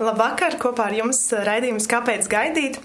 [0.00, 2.78] Labvakar, kopā ar jums raidījums Kāpēc gaidīt?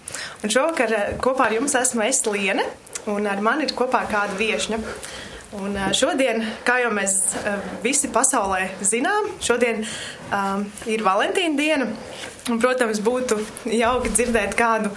[0.43, 2.65] Un šovakar eh, kopā ar jums esmu es Liene,
[3.07, 4.79] un ar mani ir kopā kāda viešņa.
[5.61, 11.89] Un eh, šodien, kā jau mēs eh, visi pasaulē zinām, šodien um, ir Valentīna diena.
[12.51, 13.39] Un, protams, būtu
[13.71, 14.91] jauki dzirdēt kādu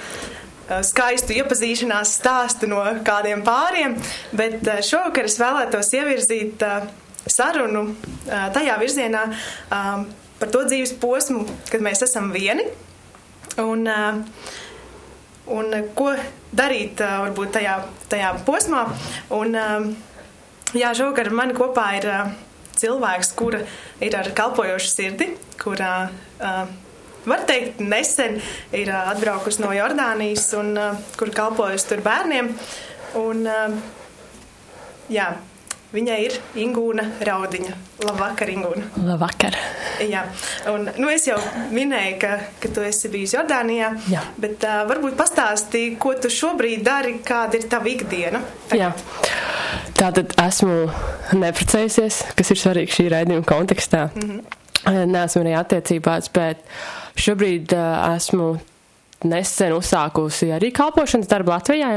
[0.85, 3.95] skaistu iepazīšanās stāstu no kādiem pāriem,
[4.37, 6.67] bet šovakar es vēlētos ievirzīt
[7.25, 7.87] sarunu
[8.27, 9.23] tajā virzienā.
[10.39, 12.67] Par to dzīves posmu, kad mēs esam vieni.
[13.59, 13.89] Un,
[15.51, 16.13] un ko
[16.55, 17.79] darīt varbūt tajā,
[18.13, 18.85] tajā posmā.
[19.35, 19.57] Un,
[20.79, 22.11] jā, šovakar man kopā ir
[22.79, 23.65] cilvēks, kura
[24.05, 26.09] ir ar kalpojošu sirdi, kurā,
[27.29, 28.39] var teikt, nesen
[28.77, 30.75] ir atbraukusi no Jordānijas un
[31.19, 32.53] kur kalpojusi tur bērniem.
[33.19, 33.43] Un,
[35.11, 35.33] jā,
[35.89, 37.77] Viņai ir Ingūna Raudiņa.
[38.05, 38.91] Labvakar, Ingūna.
[39.07, 39.55] Labvakar.
[40.05, 40.27] Jā,
[40.69, 41.39] un nu, es jau
[41.73, 43.95] minēju, ka, ka tu esi bijusi Jordānijā.
[44.13, 44.21] Jā.
[44.37, 48.43] Bet uh, varbūt pastāstīji, ko tu šobrīd dari, kāda ir tava ikdiena.
[48.69, 48.83] Tagad.
[48.83, 48.93] Jā.
[49.97, 50.77] Tātad esmu
[51.41, 54.11] neprecējusies, kas ir svarīgi šī raidījuma kontekstā.
[54.13, 55.09] Mm -hmm.
[55.09, 56.61] Nesmu arī attiecībās, bet
[57.17, 58.59] šobrīd uh, esmu
[59.27, 61.89] nesen uzsākusi arī kalpošanas darbu Latvijā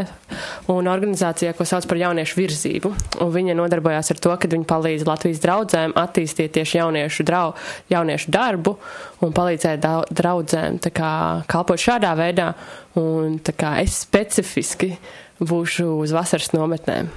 [0.74, 2.92] un organizācijā, ko sauc par jauniešu virzību.
[3.22, 7.54] Un viņa nodarbojās ar to, ka viņi palīdz Latvijas draudzēm attīstīt tieši jauniešu, drau,
[7.94, 8.76] jauniešu darbu
[9.22, 11.14] un palīdzēt draudzēm kā,
[11.52, 12.52] kalpot šādā veidā.
[12.98, 14.96] Un kā, es specifiski
[15.40, 17.10] būšu uz vasaras nometnēm.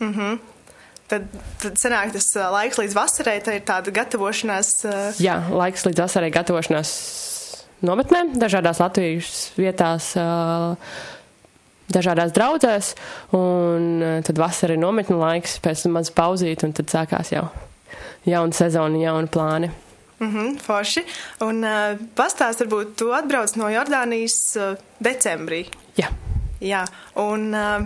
[0.00, 0.38] Mm -hmm.
[1.06, 1.22] Tad,
[1.62, 4.86] tad sanāk tas laiks līdz vasarai, tā ir tāda gatavošanās.
[5.22, 7.35] Jā, laiks līdz vasarai gatavošanās
[7.84, 10.12] nometnēm, dažādās Latvijas vietās,
[11.92, 12.94] dažādās draudzēs,
[13.36, 17.48] un tad vasara ir nometņu laiks, pēc tam maz pauzīt, un tad sākās jau
[18.26, 19.70] jauna sezona, jauni plāni.
[20.18, 21.04] Mm -hmm, forši.
[21.40, 25.66] Un uh, pastāst, varbūt tu atbrauc no Jordānijas uh, decembrī.
[25.96, 26.08] Jā.
[26.60, 27.84] Jā, un uh,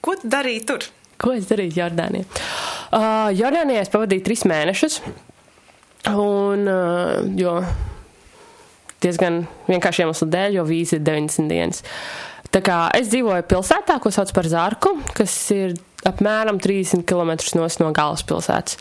[0.00, 0.84] ko tu darīji tur?
[1.16, 2.24] Ko es darīju Jordānijā?
[2.92, 5.00] Uh, Jordānijā es pavadīju trīs mēnešus,
[6.08, 7.64] un, uh, jo
[9.02, 11.82] diezgan vienkārši iemeslu dēļ, jo vīza ir 90 dienas.
[12.52, 15.72] Tā kā es dzīvoju pilsētā, ko sauc par Zārku, kas ir
[16.08, 17.32] apmēram 30 km
[17.80, 18.76] no galvaspilsētas.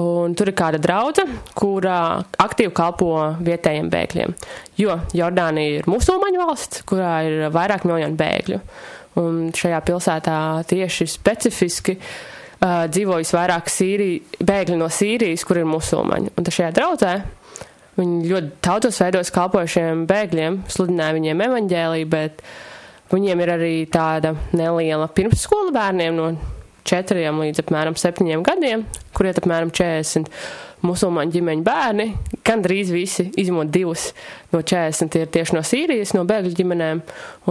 [0.00, 3.12] Un tur ir kāda draudzene, kurā aktīvi kalpo
[3.46, 4.34] vietējiem bēgļiem.
[4.80, 8.58] Jo Jordānija ir musulmaņu valsts, kurā ir vairāk miljonu bēgļu.
[9.22, 16.34] Un šajā pilsētā tieši specifiski uh, dzīvojas vairāk sīri, bēgļi no Sīrijas, kur ir musulmaņi.
[16.34, 17.14] Un šajā draudzē
[17.94, 22.42] Viņi ļoti tautos veidos kalpošiem bēgļiem, sludināja viņiem evaņģēliju, bet
[23.14, 26.32] viņiem ir arī tāda neliela pirmsskola bērniem no
[26.84, 28.84] četriem līdz apmēram septiņiem gadiem,
[29.16, 30.28] kur iet apmēram 40
[30.84, 32.08] musulmaņu ģimeņu bērni.
[32.44, 34.10] Gan drīz visi, izņemot divus
[34.52, 37.02] no 40, ir tieši no Sīrijas, no bēgļu ģimenēm,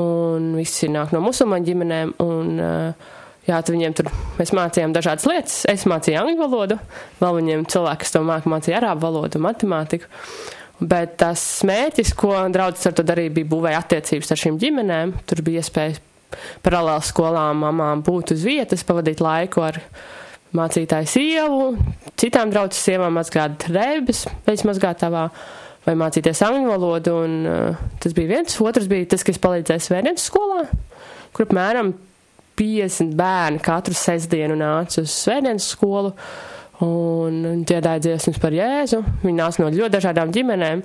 [0.02, 2.16] un visi nāk no musulmaņu ģimenēm.
[2.24, 3.12] Un, uh,
[3.44, 5.56] Jā, tad viņiem tur mēs mācījām dažādas lietas.
[5.68, 6.78] Es mācīju angļu valodu,
[7.20, 10.08] vēl viņiem cilvēki, kas to māca, mācīja arābu valodu, matemātiku.
[10.84, 15.12] Bet tas mērķis, ko draudzes ar to darīja, bija būvēja attiecības ar šīm ģimenēm.
[15.28, 16.00] Tur bija iespēja
[16.64, 19.82] paralēli skolām mamām būt uz vietas, pavadīt laiku ar
[20.56, 21.68] mācītāju sievu,
[22.20, 25.28] citām draudzes sievām mazgāt drēbes, veids mazgātavā
[25.84, 27.20] vai mācīties angļu valodu.
[27.26, 28.56] Un, uh, tas bija viens.
[28.64, 30.64] Otrs bija tas, kas palīdzēja svētdienas skolā,
[31.36, 31.94] kur apmēram
[32.60, 36.14] 50 bērni katru sestdienu nāca uz svētdienas skolu
[36.84, 39.02] un dziedāja dziesmas par Jēzu.
[39.24, 40.82] Viņi nāca no ļoti dažādām ģimenēm,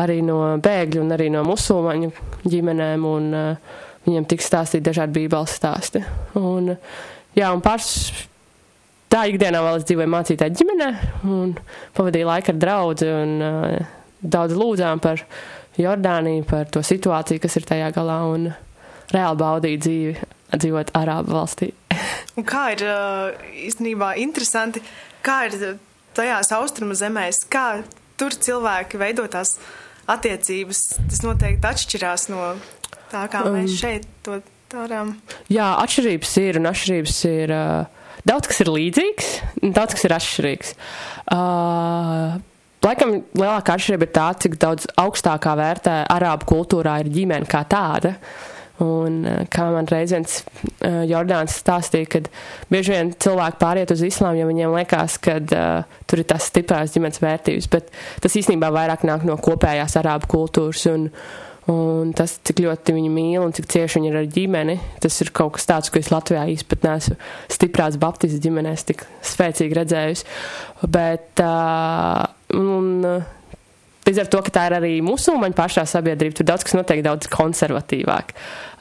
[0.00, 2.12] arī no bēgļu un arī no musulmaņu
[2.46, 3.74] ģimenēm, un uh,
[4.06, 6.02] viņiem tika stāstīti dažādi bībeles stāsti.
[6.40, 6.72] Un,
[7.36, 7.90] jā, un pāris
[9.12, 10.90] tā ikdienā vēl es dzīvoju mācītāju ģimenē
[11.30, 11.56] un
[11.96, 15.22] pavadīju laiku ar draudzi un uh, daudz lūdzām par
[15.76, 18.48] Jordāniju, par to situāciju, kas ir tajā galā un
[19.12, 21.72] reāli baudīju dzīvi dzīvot Arābu valstī.
[22.36, 22.84] Un kā ir
[23.66, 24.82] īstenībā interesanti,
[25.24, 25.78] kā ir
[26.16, 27.82] tajās austrumu zemēs, kā
[28.20, 29.56] tur cilvēki veido tās
[30.10, 30.82] attiecības.
[31.10, 32.54] Tas noteikti atšķirās no
[33.10, 34.40] tā, kā um, mēs šeit to
[34.72, 35.16] darām.
[35.52, 37.54] Jā, atšķirības ir un atšķirības ir.
[37.56, 39.30] Uh, daudz kas ir līdzīgs,
[39.76, 40.76] daudz kas ir atšķirīgs.
[41.30, 42.36] Uh,
[42.86, 48.12] Laikam lielākā atšķirība ir tā, cik daudz augstākā vērtē arābu kultūrā ir ģimene kā tāda.
[48.14, 50.32] Uh, Un, eh, kā man reiz viens
[50.84, 52.20] uh, Jordāns stāstīja, ka
[52.68, 56.92] bieži vien cilvēki pāriet uz islāmu, jo viņiem liekas, ka uh, tur ir tās stiprās
[56.92, 57.88] ģimenes vērtības, bet
[58.20, 60.84] tas īstenībā vairāk nāk no kopējās arābu kultūras.
[60.92, 61.08] Un,
[61.72, 65.32] un tas, cik ļoti viņi mīl un cik cieši viņi ir ar ģimeni, tas ir
[65.34, 67.16] kaut kas tāds, ko es Latvijā īsti neesmu
[67.56, 70.28] stiprās baptistu ģimenēs tik spēcīgi redzējusi.
[70.84, 72.28] Bet, uh,
[72.60, 73.24] un,
[74.06, 77.30] līdz ar to, ka tā ir arī musulmaņu pašā sabiedrība, tur daudz kas notiek daudz
[77.32, 78.34] konservatīvāk.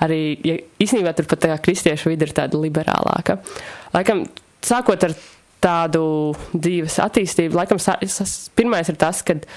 [0.06, 3.40] Arī, ja īstenībā tur pat tā kristiešu vidi ir tāda liberālāka.
[3.96, 4.26] Laikam,
[4.66, 5.16] sākot ar
[5.66, 6.04] tādu
[6.54, 7.82] dzīves attīstību, laikam,
[8.58, 9.48] pirmais ir tas, kad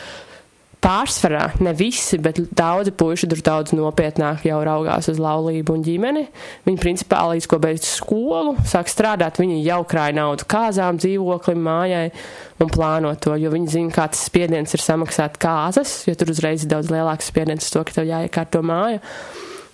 [0.82, 6.24] pārsvarā ne visi, bet daudzi puiši tur daudz nopietnāk jau raugās uz laulību un ģimeni.
[6.66, 12.06] Viņi principā līdz ko beidz skolu, sāk strādāt, viņi jau krāj naudu kāzām, dzīvoklim, mājai
[12.62, 16.64] un plāno to, jo viņi zina, kā tas spiediens ir samaksāt kāzas, jo tur uzreiz
[16.64, 19.02] ir daudz lielāks spiediens uz to, ka tev jāiekārto māja.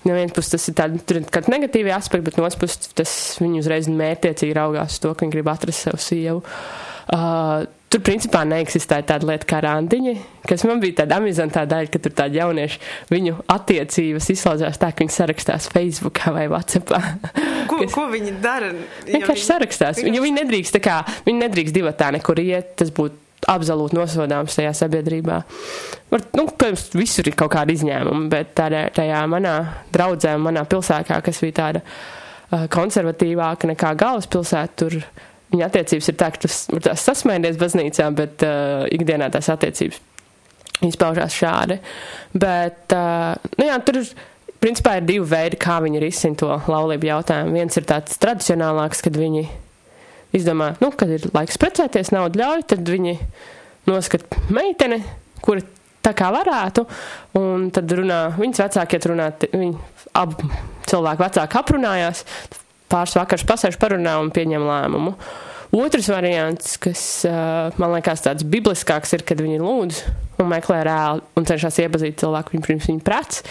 [0.04, 3.88] No vienas puses tas ir tāds, negatīvi aspekti, bet no otras puses tas viņi uzreiz
[3.88, 6.42] mērķiecīgi raugās uz to, ka viņi grib atrast sev sievu.
[7.04, 10.12] Uh, Tur principā neeksistēja tāda lieta kā randiņi,
[10.50, 12.80] kas man bija tāda amizantā daļa, ka tur tādi jaunieši
[13.12, 16.98] viņu attiecības izslēdzās tā, ka viņi sarakstās Facebookā vai Whatsappā.
[17.70, 18.72] Ko, kas, ko viņi dara?
[19.06, 19.46] Vienkārši viņi...
[19.46, 20.00] sarakstās.
[20.02, 24.72] Viņi, viņi nedrīkst tā kā, viņi nedrīkst divatā nekur iet, tas būtu absolūti nosodāms tajā
[24.74, 25.38] sabiedrībā.
[26.10, 29.54] Var, nu, protams, visur ir kaut kāda izņēmuma, bet tādā, tajā manā
[29.94, 34.98] draudzē, manā pilsētā, kas bija tāda uh, konservatīvāka nekā galvaspilsēta, tur
[35.54, 40.02] viņa attiecības ir tā, ka tas tās sasmēties baznīcā, bet uh, ikdienā tās attiecības
[40.84, 41.78] izpaužās šādi.
[42.34, 44.10] Bet, uh, nu jā, tur ir,
[44.62, 47.54] principā ir divi veidi, kā viņi risina to laulību jautājumu.
[47.54, 49.46] Viens ir tāds tradicionālāks, kad viņi
[50.34, 53.14] izdomā, nu, kad ir laiks precēties, naudu ļauj, tad viņi
[53.86, 54.98] noskat meiteni,
[55.44, 55.62] kura
[56.04, 56.84] tā kā varētu,
[57.38, 59.72] un tad runā, viņas vecākie runā, viņi
[60.18, 60.50] abi
[60.90, 62.24] cilvēki vecāki aprunājās,
[62.94, 65.14] pāris vakars pasēž parunā un pieņem lēmumu.
[65.74, 67.02] Otrs variants, kas
[67.82, 70.02] man liekas tāds bibliskāks, ir, kad viņi lūdz
[70.38, 73.42] un meklē reāli un cenšas iepazīt cilvēku viņu pirms viņa prets.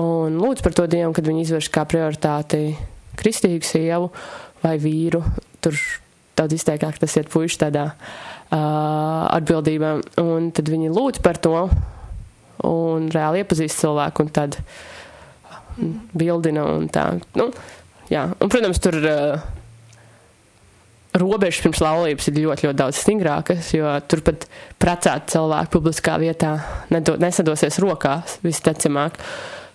[0.00, 2.70] Un lūdz par to Dievu, kad viņi izvērš kā prioritāti
[3.20, 4.08] kristīgu sievu
[4.62, 5.20] vai vīru.
[5.60, 5.76] Tur
[6.38, 9.96] daudz izteiktāk tas ir puiši tādā uh, atbildībā.
[10.22, 11.66] Un tad viņi lūdz par to
[12.68, 14.60] un reāli iepazīst cilvēku un tad
[16.16, 17.06] bildina un tā.
[17.38, 17.50] Nu,
[18.10, 19.40] jā, un, protams, tur uh,
[21.18, 24.46] robežas pirms laulības ir ļoti, ļoti daudz stingrākas, jo turpat
[24.82, 26.54] precēti cilvēki publiskā vietā
[26.94, 29.18] nedo, nesadosies rokās visticamāk.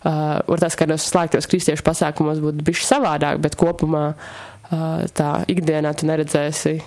[0.05, 5.31] Uh, var tas, ka nos slēgtos kristiešu pasākumos būtu bišķi savādāk, bet kopumā uh, tā
[5.51, 6.77] ikdienā tu neredzēsi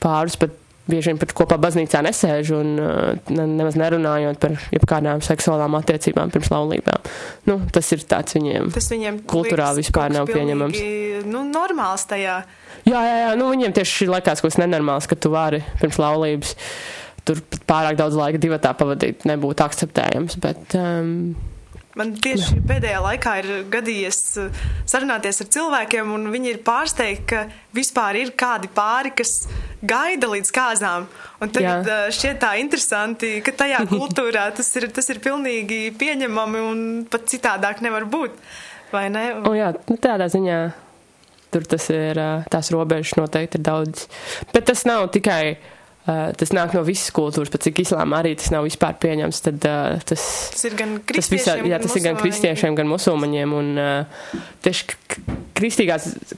[0.00, 0.59] pārus pat
[0.90, 6.32] bieži vien pat kopā baznīcā nesēž un uh, ne, nemaz nerunājot par jebkādām seksuālām attiecībām
[6.34, 7.10] pirms laulībām.
[7.48, 10.80] Nu, tas ir tāds viņiem, tas viņiem kultūrāli vispār nav pieņemams.
[11.30, 12.40] Nu, normāls tajā.
[12.88, 16.56] Jā, jā, jā, nu viņiem tieši likās kaut kas nenormāls, ka tu vari pirms laulības
[17.28, 20.76] tur pārāk daudz laika divatā pavadīt, nebūtu akceptējams, bet.
[20.78, 21.36] Um,
[21.98, 24.58] Man tieši pēdējā laikā ir gadījies uh,
[24.88, 27.40] sarunāties ar cilvēkiem, un viņi ir pārsteigti, ka
[27.74, 29.48] vispār ir kādi pāri, kas
[29.82, 31.08] gaida līdz kāzām.
[31.42, 31.96] Un tagad Jā.
[32.06, 37.26] Uh, šķiet tā interesanti, ka tajā kultūrā tas ir, tas ir pilnīgi pieņemami un pat
[37.32, 38.38] citādāk nevar būt.
[38.94, 39.26] Vai ne?
[39.42, 40.60] O, jā, nu, tādā ziņā
[41.50, 44.06] tur tas ir, uh, tās robežas noteikti ir daudz.
[44.54, 45.58] Bet tas nav tikai
[46.08, 49.40] tas nāk no visas kultūras, pat cik islāma arī tas nav vispār pieņems.
[49.44, 50.24] Tad, uh, tas,
[50.54, 53.54] tas ir gan kristiešiem, tas visā, jā, tas ir gan kristiešiem, gan musulmaņiem.
[53.60, 54.96] Un, uh, tieši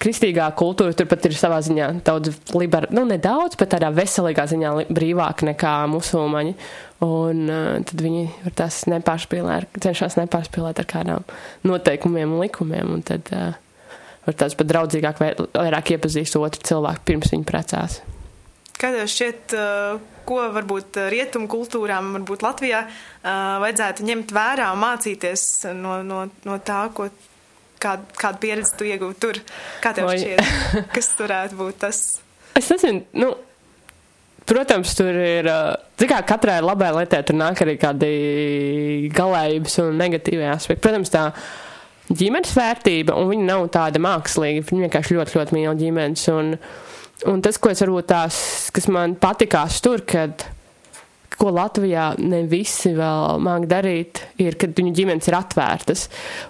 [0.03, 5.47] kristīgā kultūra turpat ir savā ziņā daudz liber, nu nedaudz, bet tādā veselīgā ziņā brīvāka
[5.53, 6.56] nekā musulmaņi.
[7.06, 11.28] Un uh, tad viņi var tās nepārspīlēt, cenšas nepārspīlēt ar kādām
[11.66, 12.97] noteikumiem un likumiem.
[12.99, 13.52] Un tad uh,
[14.26, 15.23] var tās pat draudzīgāk,
[15.54, 18.02] vairāk iepazīst otru cilvēku pirms viņi precās.
[18.83, 19.53] Kā tev šķiet,
[20.27, 22.81] ko varbūt rietumu kultūrām, varbūt Latvijā
[23.23, 25.45] vajadzētu ņemt vērā un mācīties
[25.79, 27.07] no, no, no tā, ko,
[27.83, 29.39] kādu, kādu pieredzi tu iegūti tur?
[29.85, 30.19] Kā tev Oi.
[30.19, 32.03] šķiet, kas turētu būt tas?
[32.59, 33.31] Es nezinu, nu,
[34.51, 35.55] protams, tur ir,
[36.03, 38.12] kā katrai labai lietai tur nāk arī kādi
[39.15, 40.83] galējības un negatīvie aspekti.
[40.83, 41.29] Protams, tā
[42.11, 46.33] ģimenes vērtība, un viņa nav tāda mākslīga, viņa vienkārši ļoti, ļoti mīl ģimenes.
[46.35, 46.89] Un, uh,
[47.31, 48.37] Un tas, ko es varbūt tās,
[48.75, 50.43] kas man patikās tur, kad
[51.38, 56.07] ko Latvijā ne visi vēl māk darīt, ir, kad viņu ģimenes ir atvērtas.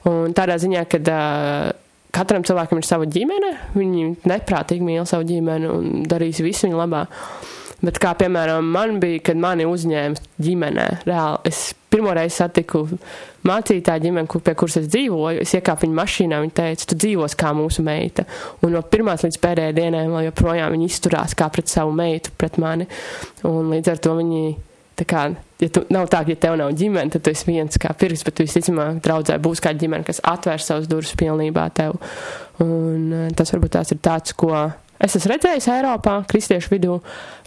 [0.09, 1.71] Un tādā ziņā, kad uh,
[2.13, 7.07] katram cilvēkam ir sava ģimene, viņi neprātīgi mīl savu ģimeni un darīs visu viņu labā.
[7.83, 12.85] Bet kā piemēram man bija, kad mani uzņēma ģimenē, reāli es pirmo reizi satiku
[13.49, 17.35] mācītāju ģimeni, kur, pie kuras es dzīvoju, es iekāpu viņa mašīnā, viņa teica, tu dzīvos
[17.39, 18.25] kā mūsu meita.
[18.63, 22.61] Un no pirmās līdz pēdējai dienai vēl joprojām viņa izturās kā pret savu meitu, pret
[22.63, 22.87] mani.
[23.49, 24.45] Un līdz ar to viņi,
[25.01, 25.25] tā kā,
[25.63, 28.23] ja tu, nav tā, ka ja tev nav ģimene, tad tu esi viens kā pirks,
[28.29, 31.99] bet tu visticamāk draudzē būs kā ģimene, kas atvērs savus durvis pilnībā tev.
[32.63, 34.55] Un eh, tas varbūt tās ir tāds, ko
[35.03, 36.99] es esmu redzējis Eiropā, kristiešu vidū,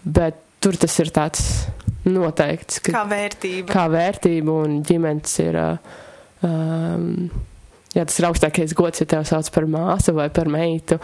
[0.03, 1.43] bet tur tas ir tāds
[2.05, 2.81] noteikts.
[2.85, 3.69] Kā vērtība.
[3.71, 5.59] Kā vērtība un ģimenes ir.
[6.45, 7.29] Um,
[7.95, 10.97] Jā, tas ir augstākais gods, ja tev sauc par māsu vai par meitu.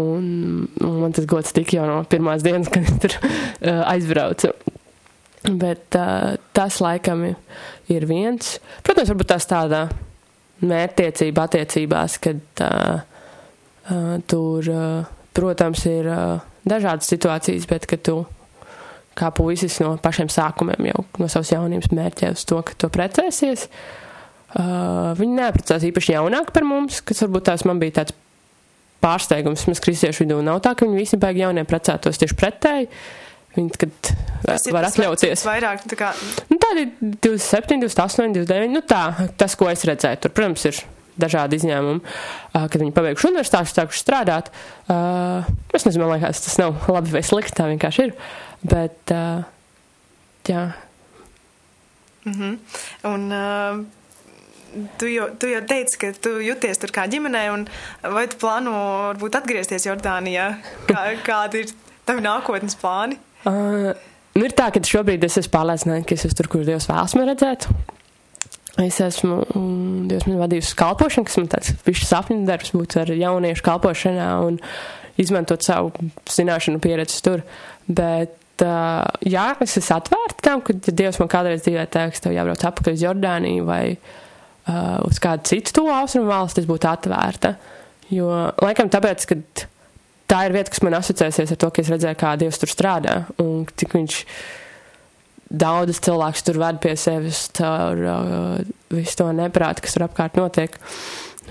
[0.00, 4.54] Un, un man tas gods tika jau no pirmās dienas, kad tur uh, aizbraucu.
[5.44, 8.54] Bet uh, tas laikam ir viens.
[8.80, 9.82] Protams, varbūt tās tādā
[10.64, 13.04] mērķtiecība attiecībās, kad uh,
[13.92, 16.08] uh, tur, uh, protams, ir
[16.68, 18.22] dažādas situācijas, bet ka tu
[19.18, 23.66] kā puisis no pašiem sākumiem jau no savas jaunības mērķē uz to, ka tu precēsies.
[24.48, 28.14] Uh, viņi neaprecās īpaši jaunāki par mums, kas varbūt tās man bija tāds
[29.04, 29.66] pārsteigums.
[29.68, 32.88] Mēs kristiešu vidū nav tā, ka viņi visi baigi jaunie precētos tieši pretēji.
[33.58, 34.12] Viņi, kad
[34.44, 35.42] tas var atļauties.
[35.46, 36.12] Vairāk, tā kā.
[36.50, 39.02] Nu, tādi 27, 28, 29, nu tā,
[39.40, 40.20] tas, ko es redzēju.
[40.24, 40.80] Tur, protams, ir
[41.20, 44.50] dažādi izņēmumi, uh, kad viņi pabeiguši universitāti, sākuši strādāt.
[44.86, 48.16] Uh, es nezinu, man liekas, tas nav labi vai slikti, tā vienkārši ir.
[48.62, 49.46] Bet, uh,
[50.48, 50.72] jā.
[52.24, 52.58] Mm -hmm.
[53.12, 53.86] Un, uh,
[54.98, 57.64] Tu jau, tu jau teici, ka tu jūties tur kā ģimenē, un
[58.14, 58.74] vai tu plāno
[59.14, 60.58] varbūt atgriezties Jordānijā?
[60.90, 61.72] Kā, kādi ir
[62.04, 63.16] tavi nākotnes plāni?
[63.48, 63.96] Uh,
[64.36, 67.16] nu ir tā, ka šobrīd es esmu pārliecināta, ka es esmu tur, kur Dievs vēlas
[67.16, 67.68] man redzēt.
[68.78, 69.40] Es esmu,
[70.06, 74.60] Dievs man vadījusi kalpošanu, kas man tāds pišķi sapņu darbs būt ar jauniešu kalpošanā un
[75.18, 75.90] izmantot savu
[76.30, 77.42] zināšanu pieredzi tur.
[77.88, 82.36] Bet uh, jā, es esmu atvērta tam, ka ja Dievs man kādreiz dzīvē teiks, tev
[82.36, 87.56] jābrauc atpakaļ uz Jordāniju vai uh, uz kādu citu to austrumu valsti, es būtu atvērta.
[88.14, 88.30] Jo,
[88.62, 89.40] laikam, tāpēc, ka
[90.30, 93.18] tā ir vieta, kas man asociēsies ar to, ka es redzēju, kā Dievs tur strādā
[93.42, 94.22] un cik viņš
[95.48, 98.60] daudzas cilvēkus tur ved pie sevis caur uh,
[98.92, 100.76] visu to neprātu, kas tur apkārt notiek.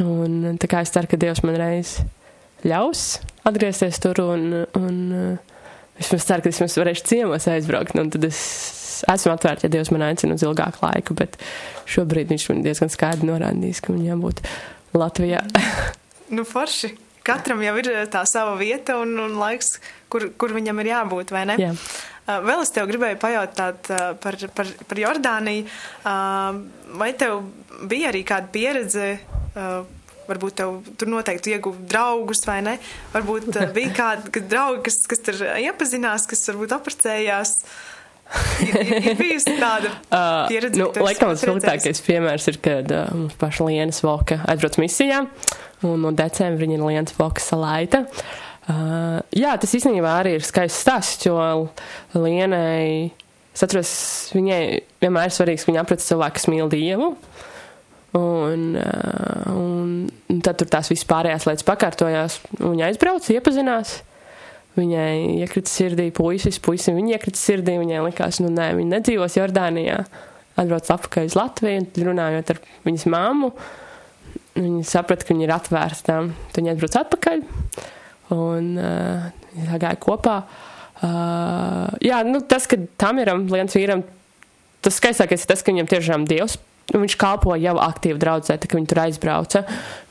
[0.03, 1.97] Un tā kā es ceru, ka Dievs man reiz
[2.67, 5.53] ļaus atgriezties tur un, un uh,
[5.97, 8.39] Vismaz ceru, ka es varēšu ciemos aizbraukt, nu, un tad es
[9.09, 11.39] esmu atvērta, ja Dievs man aicina uz ilgāku laiku, bet
[11.89, 14.43] šobrīd viņš man diezgan skaidri norādījis, ka man jābūt
[14.93, 15.41] Latvijā.
[16.37, 16.93] nu, forši.
[17.27, 21.41] Katram jau ir tā sava vieta un, un laiks, kur, kur viņam ir jābūt, vai
[21.49, 21.57] ne?
[21.59, 21.73] Jā.
[21.73, 25.67] Uh, vēl es tev gribēju pajautāt uh, par, par, par Jordāniju.
[26.03, 26.62] Uh,
[27.00, 27.46] vai tev
[27.88, 29.12] bija arī kāda pieredze
[30.27, 32.77] varbūt tev tur noteikti ieguva draugus vai ne.
[33.13, 36.75] Varbūt bija kādi draugi, kas, kas tur iepazinās, kas varbūt
[39.07, 40.81] ir bijusi tāda uh, pieredze.
[40.81, 45.24] Uh, nu, laikam, sliktākais piemērs ir, kad uh, mums paša Lienas Voka aizbrauc misijā,
[45.88, 48.03] un no decembra viņa ir Lienas Voka salaita.
[48.67, 51.38] Uh, jā, tas īstenībā arī ir skaists stāsts, jo
[52.17, 53.12] Lienai,
[53.53, 53.91] es atceros,
[54.36, 54.62] viņai
[55.03, 57.13] vienmēr ir svarīgs, ka viņa aprec cilvēku, kas mīl Dievu.
[58.17, 62.39] Un, uh, un, tad tur tās vispārējās lietas pakārtojās.
[62.58, 63.98] Viņa aizbrauca, iepazinās.
[64.77, 67.75] Viņai iekrita sirdī puisis, puisim viņa iekrita sirdī.
[67.82, 70.00] Viņai likās, nu nē, viņa nedzīvos Jordānijā.
[70.58, 73.51] Atbrauc atpakaļ uz Latviju, un runājot ar viņas māmu,
[74.58, 76.17] viņa saprata, ka viņa ir atvērta.
[76.25, 77.44] Tad viņa atbrauc atpakaļ,
[78.36, 80.38] un uh, viņa gāja kopā.
[80.98, 84.01] Uh, jā, nu tas, ka tam ir viens vīram,
[84.81, 86.57] tas skaistākais ir tas, ka viņam tiešām Dievs
[86.96, 89.63] viņš kalpoja jau aktīvi draudzē, tā, kad viņi tur aizbrauca.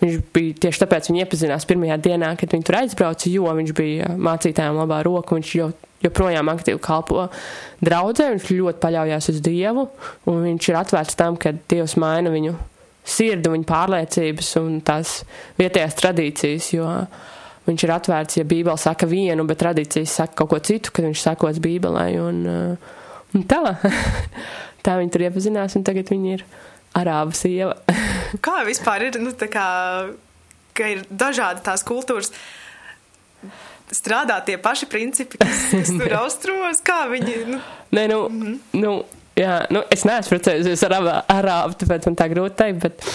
[0.03, 4.11] Viņš bija tieši tāpēc, viņi iepazinās pirmajā dienā, kad viņi tur aizbrauca, jo viņš bija
[4.13, 5.71] mācītājiem labā roka, viņš jau,
[6.05, 7.29] joprojām aktīvi kalpo
[7.85, 9.87] draudzē, viņš ļoti paļaujās uz Dievu,
[10.29, 12.53] un viņš ir atvērts tam, ka Dievs maina viņu
[13.07, 15.21] sirdi, viņu pārliecības un tās
[15.61, 16.91] vietējās tradīcijas, jo
[17.67, 21.25] viņš ir atvērts, ja Bībele saka vienu, bet tradīcijas saka kaut ko citu, kad viņš
[21.25, 22.45] sakos Bībelē, un,
[23.35, 23.77] un tā.
[24.87, 26.47] tā viņi tur iepazinās, un tagad viņi ir
[26.97, 27.75] arābu sieva.
[28.47, 29.67] kā vispār ir, nu, tā kā,
[30.77, 32.33] ka ir dažādi tās kultūras,
[33.95, 37.61] strādā tie paši principi, kas, kas tur austrumos, kā viņi, nu.
[37.97, 38.57] Nē, nu, mm -hmm.
[38.83, 38.95] nu,
[39.39, 40.97] jā, nu, es neesmu precējusies ar
[41.27, 43.11] arābu, tāpēc man tā grūti teikt, bet.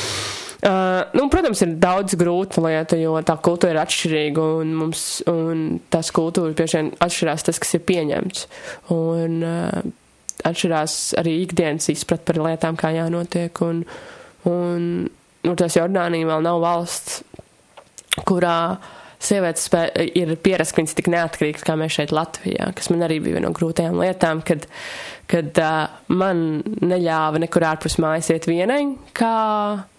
[0.61, 5.63] Uh, nu, protams, ir daudz grūtu lietu, jo tā kultūra ir atšķirīga un, mums, un
[5.89, 8.45] tās kultūras bieži vien atšķirās tas, kas ir pieņemts.
[8.93, 9.81] Un, uh,
[10.47, 13.61] atšķirās arī ikdienas izprat par lietām, kā jānotiek.
[13.65, 13.83] Un,
[14.49, 17.21] un nu, tas Jordānija vēl nav valsts,
[18.27, 18.57] kurā
[19.21, 19.83] sievietes spē,
[20.17, 23.49] ir pierast, ka viņas tik neatkarīgas kā mēs šeit Latvijā, kas man arī bija viena
[23.49, 24.65] no grūtajām lietām, kad,
[25.31, 28.83] kad uh, man neļāva nekur ārpus mājas iet vienai,
[29.15, 29.37] kā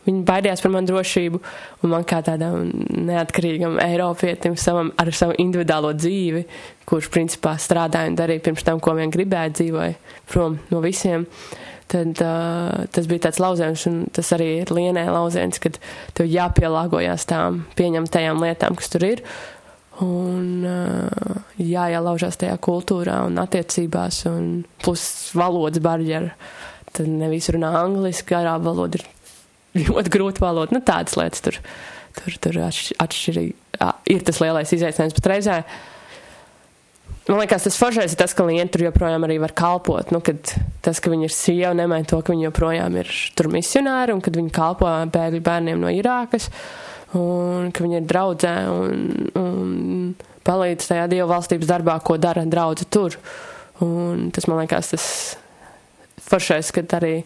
[0.02, 1.38] Viņi baidījās par manu drošību,
[1.84, 2.70] un man kā tādam
[3.06, 6.42] neatkarīgam Eiropietim savam, ar savu individuālo dzīvi,
[6.90, 9.94] kurš principā strādāja un darīja pirms tam, ko vien gribēja, dzīvoja
[10.32, 11.28] prom no visiem.
[11.92, 15.78] Tad uh, tas bija tāds lauciens, un tas arī ir lienē lauciens, kad
[16.16, 19.22] tev jāpielāgojas tām pieņemtajām lietām, kas tur ir.
[20.02, 25.04] Un uh, jāielaužās tajā kultūrā un attiecībās, un plus
[25.38, 26.35] valodas barjera.
[26.92, 29.06] Tad nevis runā angliski, arābu valoda ir
[29.88, 30.75] ļoti grūta valoda.
[30.75, 31.59] Nu, tādas lietas tur,
[32.18, 33.56] tur, tur atšķirīgi.
[34.12, 35.62] Ir tas lielais izaicinājums, bet reizē
[37.28, 40.12] man liekas, tas foršais ir tas, ka klienti tur joprojām arī var kalpot.
[40.14, 44.23] Nu, tas, ka viņi ir sieva, nemaina to, ka viņi joprojām ir tur misionāri un
[44.25, 46.50] kad viņi kalpo bēgļu bērniem no Irākas.
[47.19, 49.02] Un ka viņi ir draudzē un,
[49.37, 50.14] un
[50.47, 53.19] palīdz tajā dievu valstības darbā, ko dara draudze tur.
[53.85, 55.07] Un tas man liekas, tas
[56.23, 57.23] foršais, kad arī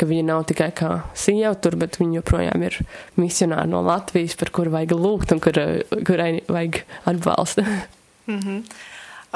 [0.00, 2.78] ka viņi nav tikai kā sieva tur, bet viņi joprojām ir
[3.20, 5.60] misionāri no Latvijas, par kuru vajag lūgt un kur,
[6.08, 7.66] kurai vajag atbalstu.
[8.30, 8.62] mm -hmm.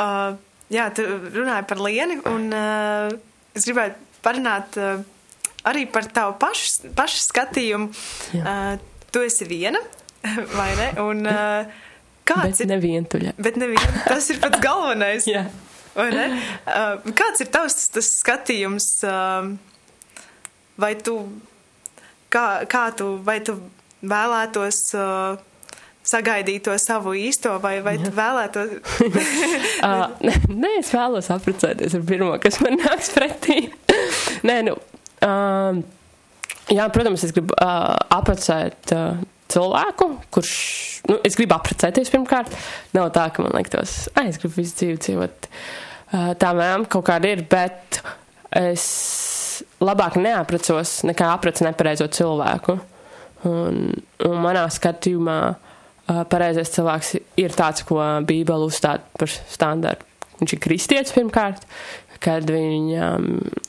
[0.00, 0.36] uh,
[0.70, 1.02] jā, tu
[1.36, 3.12] runāji par lieni, un uh,
[3.54, 5.04] es gribētu parunāt uh,
[5.64, 7.88] arī par tavu pašu, pašu skatījumu.
[8.34, 8.78] Uh,
[9.14, 9.80] tu esi viena,
[10.58, 10.88] vai ne?
[11.04, 11.84] Un, uh,
[12.26, 12.72] kāds bet ir?
[12.74, 13.36] Nevientuļa.
[13.38, 14.08] Bet nevientuļa.
[14.08, 15.28] Tas ir pats galvenais.
[15.34, 15.46] jā.
[15.94, 16.26] Vai ne?
[16.66, 18.88] Uh, kāds ir tavs tas skatījums?
[19.06, 19.54] Uh,
[20.80, 21.18] vai tu,
[22.32, 23.54] kā, kā tu, vai tu
[24.04, 25.42] vēlētos uh,
[26.04, 28.74] sagaidīt to savu īsto, vai, vai tu vēlētos?
[29.86, 30.08] uh,
[30.64, 33.68] nē, es vēlos apprecēties ar pirmo, kas man nāks pretī.
[34.44, 34.74] nē, nu,
[35.24, 35.78] uh,
[36.72, 39.22] jā, protams, es gribu uh, apprecēt uh,
[39.52, 40.52] cilvēku, kurš,
[41.10, 42.54] nu, es gribu apprecēties pirmkārt.
[42.96, 45.50] Nav tā, ka man liktos, ai, es gribu visu dzīvi dzīvot.
[46.14, 48.00] Uh, tā mēm kaut kāda ir, bet
[48.54, 48.86] es
[49.82, 52.78] labāk neaprecos nekā aprec nepareizo cilvēku.
[53.44, 53.90] Un,
[54.24, 60.08] un manā skatījumā uh, pareizais cilvēks ir tāds, ko Bībele uzstāda par standartu.
[60.40, 61.62] Viņš ir kristietis pirmkārt,
[62.24, 63.26] kad viņam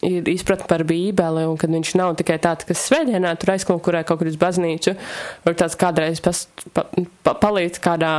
[0.08, 4.22] ir izpratne par Bībeli, un kad viņš nav tikai tāds, kas svētdienā tur aizkonkurē kaut
[4.22, 4.96] kur uz baznīcu,
[5.46, 6.88] var tāds kādreiz pas, pa,
[7.26, 8.16] pa, palīdz kādā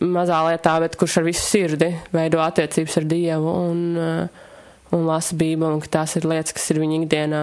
[0.00, 3.58] mazā lietā, bet kurš ar visu sirdi veido attiecības ar Dievu.
[3.72, 4.48] Un, uh,
[4.92, 7.42] un lasa Bībeli, un ka tās ir lietas, kas ir viņa ikdienā.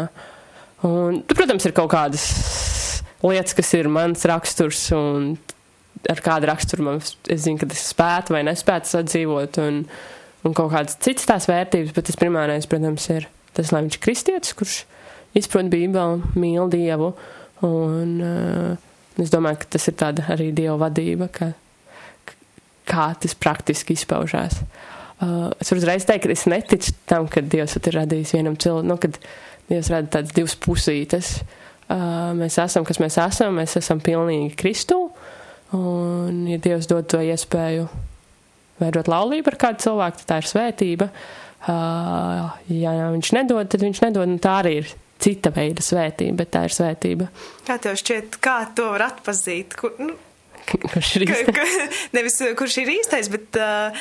[0.85, 2.25] Un, protams, ir kaut kādas
[3.25, 5.33] lietas, kas ir mans raksturs, un
[6.09, 9.81] ar kādu raksturu man es zinu, ka es spētu vai nespētu sadzīvot, un,
[10.47, 14.03] un kaut kādas citas tās vērtības, bet tas primārais, protams, ir tas, lai viņš ir
[14.03, 14.83] kristietis, kurš
[15.37, 17.11] izprot Bībeli, mīl Dievu,
[17.65, 21.51] un uh, es domāju, ka tas ir tāda arī Dieva vadība, ka,
[22.89, 24.61] kā tas praktiski izpaužās.
[25.19, 28.91] Uh, es varu uzreiz teikt, ka es neticu tam, ka Dievs ir radījis vienam cilvēkam,
[28.93, 29.19] nu, kad
[29.69, 31.39] Dievs rada tādas divas pusītes.
[31.89, 35.01] Uh, mēs esam, kas mēs esam, mēs esam pilnīgi Kristū,
[35.75, 37.89] un ja Dievs dod to iespēju
[38.79, 41.09] veidot laulību ar kādu cilvēku, tad tā ir svētība.
[41.59, 46.53] Uh, ja viņš nedod, tad viņš nedod, un tā arī ir cita veida svētība, bet
[46.55, 47.27] tā ir svētība.
[47.67, 49.75] Kā tev šķiet, kā to var atpazīt?
[49.79, 50.15] Kur, nu,
[50.93, 51.51] kurš ir īstais?
[51.51, 53.99] Ka, ka, nevis kurš ir īstais, bet uh,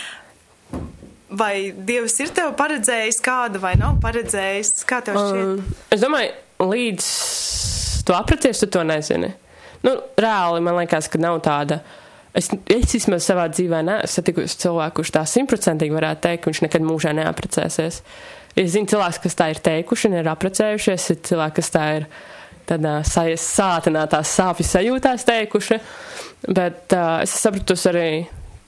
[1.28, 4.72] vai Dievs ir tev paredzējis kādu vai nav paredzējis?
[4.88, 5.52] Kā tev šķiet?
[5.58, 7.10] Um, es domāju, līdz
[8.08, 9.34] tu aprecies, tu to nezini.
[9.84, 11.82] Nu, reāli man liekas, ka nav tāda.
[12.36, 16.62] Es, es vismaz savā dzīvē neesmu satikusi cilvēku, kurš tā simtprocentīgi varētu teikt, ka viņš
[16.66, 18.02] nekad mūžā neaprecēsies.
[18.58, 22.08] Es zinu cilvēks, kas tā ir teikuši un ir aprecējušies, ir cilvēki, kas tā ir
[22.68, 25.78] tādā sātinātās sāpju sajūtās teikuši,
[26.52, 28.10] bet uh, es sapratu arī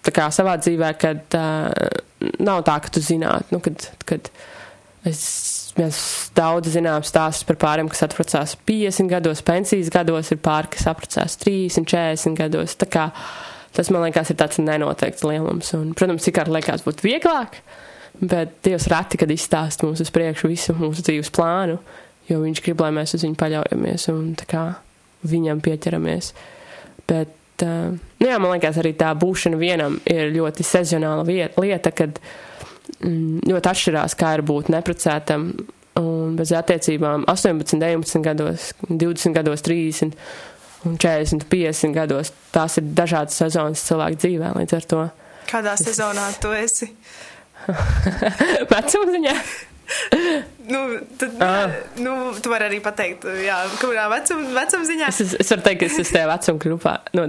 [0.09, 1.69] kā savā dzīvē, kad uh,
[2.41, 4.31] nav tā, ka tu zinātu, nu, kad, kad
[5.07, 5.21] es,
[5.77, 6.01] mēs
[6.37, 11.37] daudz zinām stāstus par pāriem, kas atpracās 50 gados, pensijas gados, ir pāri, kas atpracās
[11.45, 12.77] 30, 40 gados.
[12.81, 13.07] Tā kā
[13.77, 15.73] tas, man liekas, ir tāds nenoteikts lielums.
[15.79, 17.61] Un, protams, cik ar liekas būtu vieglāk,
[18.21, 21.79] bet Dievs reti, kad izstāst mums uz priekšu visu mūsu dzīves plānu,
[22.31, 24.65] jo viņš grib, lai mēs uz viņu paļaujamies un kā
[25.31, 26.33] viņam pieķeramies.
[27.11, 31.93] Bet uh, nu jā, man liekas, arī tā būšana vienam ir ļoti sezonāla vieta, lieta,
[31.95, 32.21] kad
[33.01, 35.51] mm, ļoti atšķirās, kā ir būt neprecētam
[36.01, 40.15] un bez attiecībām 18, 19 gados, 20 gados, 30
[40.89, 42.33] un 40, 50 gados.
[42.55, 45.03] Tās ir dažādas sezonas cilvēku dzīvē līdz ar to.
[45.51, 46.91] Kādā sezonā tu esi?
[48.73, 49.35] Vecuma ziņā.
[50.71, 50.81] nu,
[51.19, 51.73] tad, ah.
[51.99, 55.09] nu, tu vari arī pateikt, jā, kurā vecuma, vecuma ziņā.
[55.11, 56.95] Es, es varu teikt, ka es esmu tajā vecuma grupā.
[57.19, 57.27] No,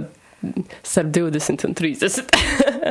[0.82, 2.36] starp 20 un 30.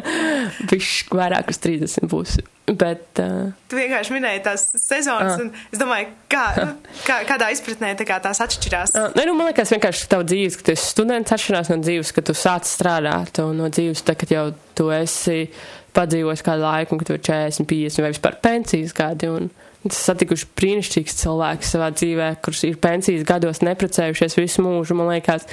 [0.71, 2.37] Viņš vairāk uz 30 būs.
[2.71, 7.49] Bet, uh, tu vienkārši minēji tās sezonas, uh, un es domāju, kā, nu, kā, kādā
[7.51, 8.95] izpratnē tā kā tās atšķirās.
[8.95, 12.13] Uh, ne, nu, man liekas, vienkārši tā dzīves, ka tu esi students, atšķirās no dzīves,
[12.15, 14.45] kad tu sāc strādāt, un no dzīves, tā, kad jau
[14.77, 15.49] tu esi
[15.97, 19.31] padzīvojis kādu laiku, un ka tev ir 40, 50 vai vispār pensijas gadi.
[19.31, 24.97] Un, Es satikuši brīnišķīgs cilvēks savā dzīvē, kurš ir pensijas gados neprecējušies visu mūžu.
[24.97, 25.47] Man liekas,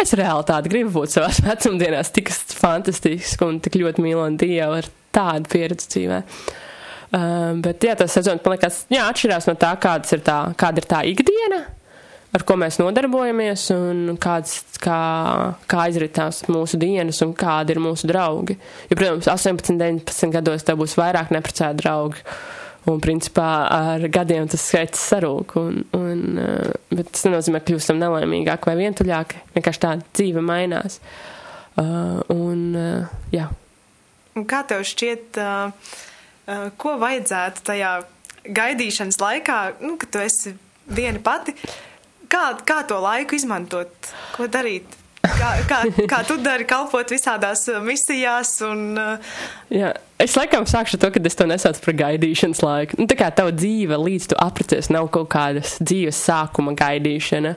[0.00, 4.88] es reāli tādu gribu būt savās vecumdienās, tik fantastisks un tik ļoti mīlonu Dievu ar
[5.16, 6.22] tādu pieredzi dzīvē.
[7.16, 10.82] Um, bet, jā, tas sezons, man liekas, jā, atšķirās no tā, kādas ir tā, kāda
[10.82, 11.60] ir tā ikdiena,
[12.34, 14.98] ar ko mēs nodarbojamies un kāds, kā,
[15.70, 18.58] kā aizritās mūsu dienas un kādi ir mūsu draugi.
[18.90, 22.24] Jo, protams, 18, 19 gados tev būs vairāk neprecēti draugi.
[22.86, 25.56] Un, principā, ar gadiem tas skaits sarūk.
[25.58, 29.34] Un, un, uh, bet tas nenozīmē, ka kļūstam nelaimīgāk vai vientuļāk.
[29.56, 31.00] Vienkārši tā dzīve mainās.
[31.76, 33.48] Uh, un, uh, jā.
[34.46, 35.72] Kā tev šķiet, uh,
[36.46, 37.96] uh, ko vajadzētu tajā
[38.54, 40.54] gaidīšanas laikā, nu, kad tu esi
[40.86, 41.56] viena pati,
[42.30, 44.94] kā, kā to laiku izmantot, ko darīt?
[45.34, 48.52] Kā, kā, kā tu dari, kalpot visādās uh, misijās?
[48.66, 49.38] Un, uh...
[49.72, 53.00] Jā, es laikam sākšu to, ka es to nesaucu par gaidīšanas laiku.
[53.00, 57.56] Nu, tā kā tava dzīve līdz tu aprecies nav kaut kādas dzīves sākuma gaidīšana.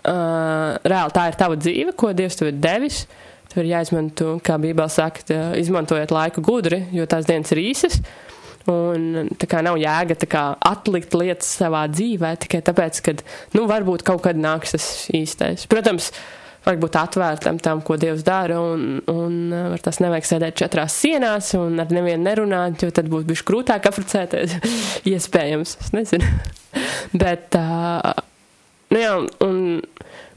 [0.00, 3.04] Uh, reāli tā ir tava dzīve, ko Dievs tev ir devis.
[3.50, 7.98] Tev ir jāizmanto, kā Bībelē saka, tā, izmantojiet laiku gudri, jo tās dienas ir īsas.
[8.70, 13.16] Un tā kā nav jēga kā, atlikt lietas savā dzīvē tikai tāpēc, ka,
[13.56, 15.64] nu, varbūt kaut kad nāks tas īstais.
[15.66, 20.28] Protams, uh, vajag būt atvērtam tam, ko Dievs dara, un, un uh, ar tas nevajag
[20.28, 24.56] sēdēt četrās sienās un ar nevienu nerunāt, jo tad būs bišķi grūtāk aprecēties.
[25.12, 26.30] Iespējams, es nezinu.
[27.22, 28.22] Bet, uh,
[28.94, 29.58] nu jā, un,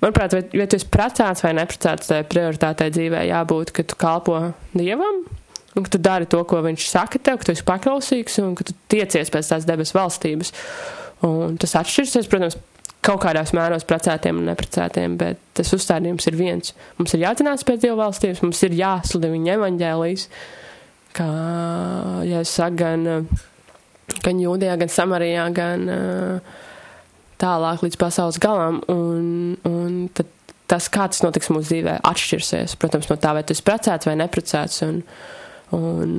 [0.02, 4.40] manuprāt, vai, vai tu esi precēts vai neprecēts, tai prioritātei dzīvē jābūt, ka tu kalpo
[4.74, 5.24] Dievam,
[5.74, 8.68] un ka tu dari to, ko viņš saka tev, ka tu esi paklausīgs un ka
[8.68, 10.54] tu tiecies pēc tās debesu valstības.
[11.24, 12.58] Un tas atšķirsies, protams,
[13.04, 16.74] kaut kādās mēros precētiem un neprecētiem, bet tas uzstādījums ir viens.
[17.00, 20.28] Mums ir jācinās pēc Dieva valstības, mums ir jāsludina viņa evaņģēlijas,
[21.18, 21.28] kā,
[22.50, 23.06] saku, gan,
[24.24, 25.86] gan Jūdijā, gan Samarijā, gan
[27.44, 29.28] tālāk līdz pasaules galam, un,
[29.68, 30.32] un tad
[30.72, 34.16] tas, kā tas notiks mūsu dzīvē, atšķirsies, protams, no tā, vai tu esi precēts vai
[34.18, 35.02] neprecēts, un,
[35.76, 36.14] un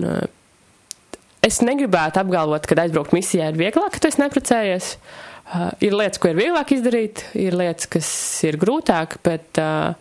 [1.44, 5.92] es negribētu apgalvot, ka aizbraukt misijā ir vieglāk, ka tu esi neprecējies, uh, Uh, ir
[5.92, 8.08] lietas, ko ir vieglāk izdarīt, ir lietas, kas
[8.48, 9.92] ir grūtāk, bet, uh,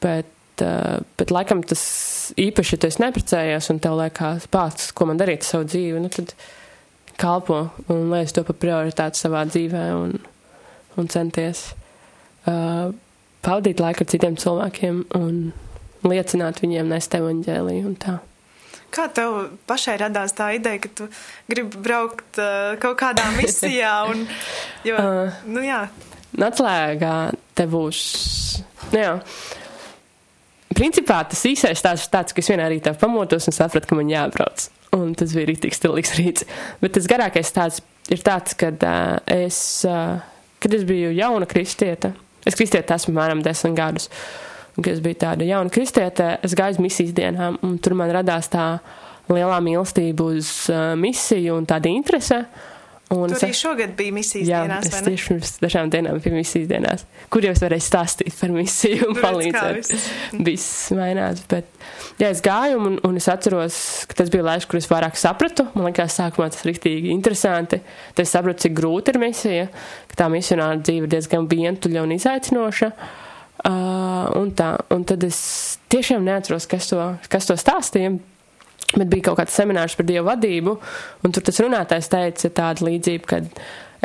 [0.00, 1.82] bet, uh, bet laikam tas
[2.40, 6.08] īpaši, ja tu esi neprecējies un tev liekas pats, ko man darīt savu dzīvi, nu
[6.12, 6.32] tad
[7.20, 10.16] kalpo un liec to par prioritāti savā dzīvē un,
[10.96, 11.66] un centies
[12.48, 12.88] uh,
[13.44, 15.38] pavadīt laiku ar citiem cilvēkiem un
[16.06, 18.18] liecināt viņiem nest evaņģēliju un tā.
[18.94, 19.36] Kā tev
[19.68, 21.08] pašai radās tā ideja, ka tu
[21.50, 23.92] gribi braukt uh, kaut kādā misijā?
[24.12, 24.24] Un,
[24.86, 25.86] jo, uh, nu, jā.
[26.36, 27.16] Atslēgā
[27.56, 28.00] te būs.
[28.92, 29.12] Nu, jā.
[30.76, 34.10] Principā tas īsais stāsts ir tāds, ka es vienā rītā pamotos un sapratu, ka man
[34.12, 34.68] jābrauc.
[34.96, 36.46] Un tas bija rītīgs stilīgs rīts.
[36.82, 40.18] Bet tas garākais stāsts ir tāds, kad uh, es, uh,
[40.62, 42.12] kad es biju jauna kristieta,
[42.46, 44.10] es kristieta esmu mēram desmit gadus.
[44.10, 44.46] Uh,
[44.82, 48.50] kad es biju tāda jauna kristiete, es gāju uz misijas dienām, un tur man radās
[48.52, 48.76] tā
[49.32, 52.44] lielā mīlestība uz uh, misiju un tāda interese.
[53.14, 54.88] Un Tur arī šogad bija misijas jā, dienās.
[54.88, 58.50] Jā, es tieši pirms dažām dienām biju misijas dienās, kur jau es varēju stāstīt par
[58.50, 59.92] misiju un palīdzēt.
[60.48, 61.70] Viss mainās, bet
[62.18, 63.76] jā, es gāju un, un es atceros,
[64.10, 65.68] ka tas bija laiks, kur es vairāk sapratu.
[65.78, 67.78] Man liekas, sākumā tas rīktīgi interesanti.
[68.10, 69.68] Tad es sapratu, cik grūti ir misija,
[70.10, 72.90] ka tā misionāra dzīve ir diezgan vientuļa un izaicinoša.
[72.90, 73.22] Uh,
[73.66, 75.38] Uh, un tā, un tad es
[75.90, 77.00] tiešām neatceros, kas to,
[77.32, 78.12] kas to stāstīja.
[78.94, 80.76] Bet bija kaut kāds seminārs par dievu vadību,
[81.26, 83.40] un tur tas runātājs teica tādu līdzību, ka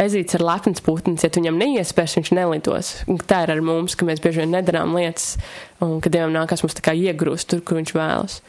[0.01, 2.89] ezīts ir lepns putns, ja tu viņam neiespērs, viņš nelidos.
[3.11, 5.35] Un tā ir ar mums, ka mēs bieži vien nedarām lietas,
[5.83, 8.39] un ka dievam nākas mums tā kā iegrūst tur, kur viņš vēlas.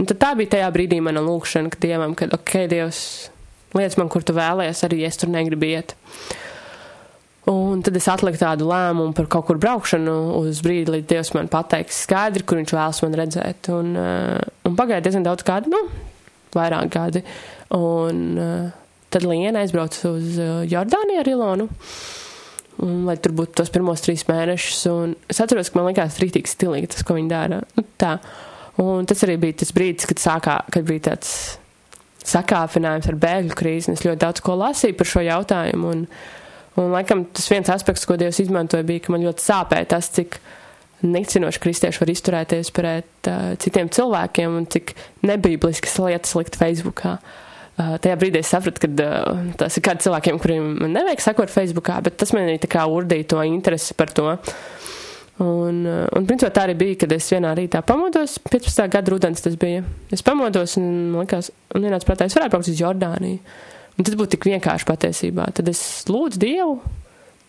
[0.00, 3.04] Un tad tā bija tajā brīdī mana lūkšana, ka dievam, ka, ok, dievs,
[3.76, 5.94] lietas man, kur tu vēlējies, arī es tur negribu iet.
[5.94, 6.45] Uh,
[7.46, 11.46] Un tad es atliku tādu lēmumu par kaut kur braukšanu uz brīdi, līdz Dievs man
[11.50, 13.68] pateiks skaidri, kur viņš vēlas man redzēt.
[13.70, 15.84] Un, uh, un pagāja diezgan daudz gadu, nu,
[16.56, 17.22] vairāk gadi.
[17.76, 18.72] Un uh,
[19.14, 21.68] tad Liena aizbrauca uz uh, Jordāniju ar Ilonu.
[22.82, 24.80] Un, lai tur būtu tos pirmos trīs mēnešus.
[24.90, 27.60] Un es atceros, ka man likās rītīgi stilīgi tas, ko viņi dara.
[27.78, 28.16] Nu, tā.
[28.82, 31.30] Un tas arī bija tas brīdis, kad, sākā, kad bija tāds
[32.26, 33.94] sakāpinājums ar bēgļu krīzi.
[33.94, 35.94] Es ļoti daudz ko lasīju par šo jautājumu.
[35.94, 36.04] Un,
[36.76, 40.36] Un, laikam, tas viens aspekts, ko Dievs izmantoja, bija, ka man ļoti sāpēja tas, cik
[41.06, 44.94] nicinoši kristieši var izturēties pret uh, citiem cilvēkiem un cik
[45.28, 47.16] nebībliskas lietas likt Facebookā.
[47.76, 51.98] Uh, tajā brīdī es sapratu, ka uh, tas ir kādi cilvēkiem, kuriem nevajag sakot Facebookā,
[52.04, 54.32] bet tas man arī tā kā urdīja to interesi par to.
[55.44, 58.84] Un, uh, un principā tā arī bija, kad es vienā rītā pamodos, 15.
[58.92, 59.84] gada rudens tas bija.
[60.12, 63.40] Es pamodos un, man likās, un vienāds prātā, es varētu braukt uz Jordāniju.
[63.96, 65.48] Un tas būtu tik vienkārši patiesībā.
[65.56, 65.80] Tad es
[66.10, 66.78] lūdzu Dievu,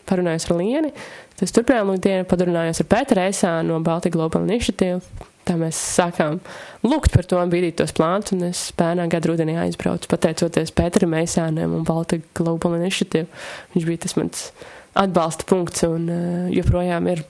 [0.07, 0.93] parunājos ar Lieni,
[1.35, 5.01] tad es turpinājām lūgt Dievu, padarunājos ar Pēteru Eisā no Baltic Global Initiative.
[5.47, 6.41] Tā mēs sākām
[6.83, 11.15] lūgt par to un bīdīt tos plānus, un es pērnā gada rudenī aizbraucu, pateicoties Pēteram
[11.21, 13.29] Eisānam un Baltic Global Initiative.
[13.75, 14.49] Viņš bija tas mans
[14.97, 17.23] atbalsta punkts un uh, joprojām ir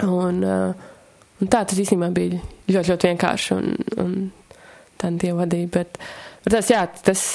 [0.00, 0.72] Un, uh,
[1.42, 2.38] un tā tas īstenībā bija
[2.70, 4.14] ļoti, ļoti vienkārši un, un
[5.00, 5.70] tā dieva vadīja.
[5.74, 5.98] Bet,
[6.44, 7.26] bet tas, jā, tas,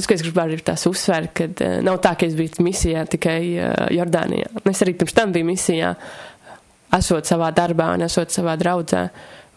[0.00, 3.04] tas, ko es gribu arī tās uzsvērt, ka uh, nav tā, ka es biju misijā
[3.10, 4.50] tikai uh, Jordānijā.
[4.72, 5.92] Es arī pirms tam biju misijā,
[6.96, 9.04] esot savā darbā un esot savā draudzē.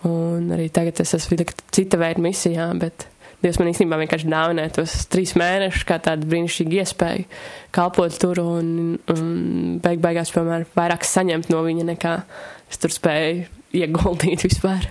[0.07, 1.39] Un arī tagad es esmu
[1.71, 3.07] cita veida misijā, bet
[3.43, 7.25] Dievs man īstenībā vienkārši dāvināja tos trīs mēnešus kā tādu brīnišķīgu iespēju
[7.75, 8.69] kalpot tur un,
[9.11, 9.25] un
[9.83, 12.13] beig beigās, piemēram, vairāk saņemt no viņa nekā
[12.71, 13.43] es tur spēju
[13.75, 14.87] ieguldīt vispār.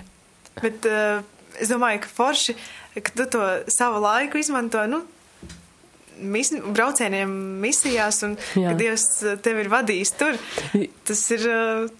[0.61, 1.23] Bet uh,
[1.57, 2.55] es domāju, ka forši,
[2.99, 5.01] ka tu to savu laiku izmanto, nu,
[6.19, 8.71] mis, braucieniem misijās un Jā.
[8.71, 9.09] ka Dievs
[9.45, 10.39] tevi ir vadījis tur.
[11.07, 11.49] Tas ir.
[11.49, 11.99] Uh,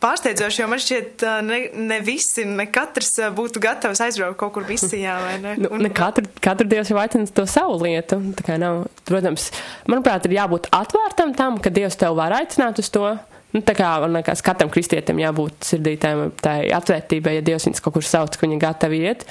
[0.00, 1.58] pārsteidzoši, jo man šķiet, ne,
[1.90, 5.16] ne visi, ne katrs būtu gatavs aizbraukt kaut kur misijā.
[5.42, 5.54] Ne?
[5.60, 8.20] Nu, ne katru, katru dievs jau aicina to savu lietu.
[8.60, 9.50] Nav, protams,
[9.90, 13.10] manuprāt, ir jābūt atvērtam tam, ka dievs tev var aicināt uz to.
[13.54, 17.98] Nu, tā kā man liekas, katram kristietim jābūt sirdītēm, tai atvērtībai, ja dievs viņus kaut
[17.98, 19.28] kur sauc, ka viņi gatavi iet.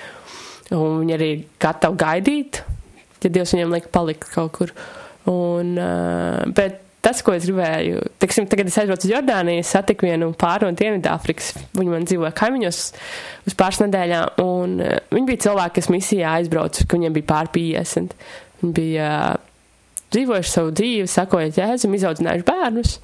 [0.71, 2.61] Un viņi arī gatavi gaidīt,
[3.25, 4.73] ja dievs viņiem liek palikt kaut kur.
[5.29, 10.29] Un, uh, bet tas, ko es gribēju, teiksim, tagad es aizbraucu uz Jordāniju, satiku vienu
[10.39, 11.51] pāri no Dienvidāfrikas.
[11.75, 12.79] Viņi man dzīvoja kaimiņos
[13.49, 17.51] uz pāris nedēļām, un uh, viņi bija cilvēki, kas misijā aizbrauca, ka viņiem bija pār
[17.55, 18.15] 50.
[18.61, 19.51] Viņi bija uh,
[20.13, 22.97] dzīvojuši savu dzīvi, sakojot jēzum, izaudzinājuši bērnus,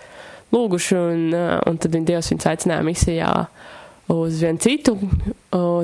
[0.55, 3.33] lūguši, un, uh, un tad viņi Dievs viņus aicināja misijā
[4.15, 4.95] uz vienu citu.
[5.51, 5.83] Uh,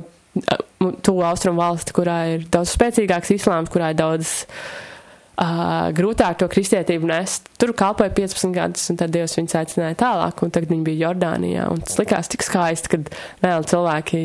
[1.06, 4.58] Tuvu austrumu valsti, kurā ir daudz spēcīgāks islāms, kurā ir daudz uh,
[5.40, 7.50] uh, grūtāk to kristietību nest.
[7.60, 11.68] Tur kalpoja 15 gadus, un tad Dievs viņus aicināja tālāk, un tagad viņi bija Jordānijā.
[11.72, 13.12] Un tas likās tik skaisti, kad
[13.44, 14.24] reāli cilvēki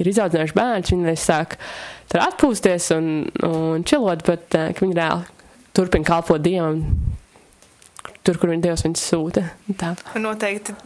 [0.00, 1.58] ir izaudzinājuši bērnus, viņi sāk
[2.12, 3.10] tur atpūsties un,
[3.48, 6.82] un čilot, bet uh, viņi reāli turpina kalpot Dievam.
[8.22, 9.42] Tur, kur viņa Dievs viņus sūta.
[9.80, 9.96] Tā.
[10.22, 10.76] Noteikti,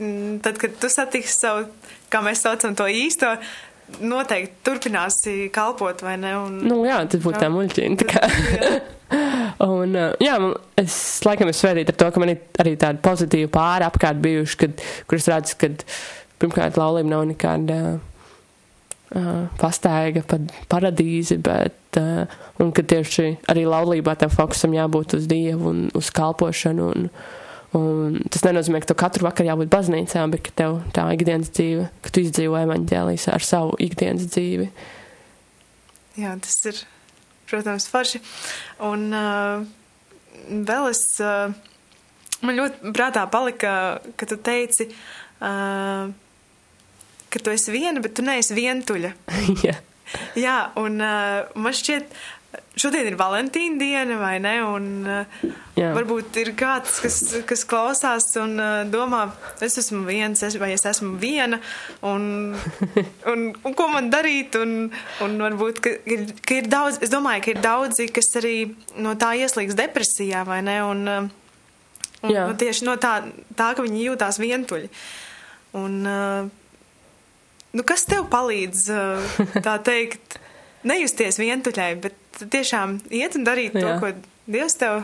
[0.44, 1.66] tad, kad tu satiksi savu,
[2.08, 3.34] kā mēs saucam to īsto,
[4.00, 6.34] noteikti turpināsi kalpot, vai ne?
[6.38, 8.20] Un, nu, jā, tas būtu tā muļķina.
[9.62, 10.34] Un, jā,
[10.80, 14.58] es laikam esmu svētīta ar to, ka man ir arī tādi pozitīvi pāri apkārt bijuši,
[14.64, 15.70] kad, kur es redzu, ka
[16.42, 20.40] pirmkārt laulība nav nekāda uh, pastaiga pa
[20.72, 22.26] paradīzi, bet, uh,
[22.62, 26.90] un ka tieši arī laulībā tam fokusam jābūt uz Dievu un uz kalpošanu.
[26.96, 27.10] Un,
[27.76, 31.88] un tas nenozīmē, ka tu katru vakaru jābūt baznīcā, bet ka tev tā ikdienas dzīve,
[32.02, 34.70] ka tu izdzīvo evaņģēlīs ar savu ikdienas dzīvi.
[36.16, 36.84] Jā, tas ir
[37.46, 38.20] protams, forši.
[38.86, 39.64] Un uh,
[40.50, 41.54] vēl es, uh,
[42.42, 43.72] man ļoti prātā palika,
[44.18, 46.06] ka tu teici, uh,
[47.30, 49.12] ka tu esi viena, bet tu neesi vientuļa.
[49.66, 49.78] Jā.
[50.38, 52.12] Jā, un uh, man šķiet,
[52.76, 54.54] šodien ir Valentīna diena, vai ne?
[54.68, 55.44] Un uh,
[55.76, 55.90] Jā.
[55.96, 59.24] varbūt ir kāds, kas, kas klausās un uh, domā,
[59.64, 61.58] es esmu viens, es, vai es esmu viena,
[62.06, 62.54] un,
[63.32, 64.90] un, un ko man darīt, un,
[65.24, 68.56] un varbūt, ka ir, ka ir daudz, es domāju, ka ir daudzi, kas arī
[69.00, 70.78] no tā ieslīgs depresijā, vai ne?
[70.84, 71.28] Un, uh,
[72.26, 72.46] un Jā.
[72.50, 73.18] nu, tieši no tā,
[73.56, 74.92] tā, ka viņi jūtās vientuļi.
[75.76, 76.00] Un,
[77.76, 78.86] nu, kas tev palīdz,
[79.60, 80.38] tā teikt,
[80.86, 83.82] nejusties vientuļai, bet tiešām iet un darīt Jā.
[83.82, 84.12] to, ko
[84.46, 85.00] Dievs tev.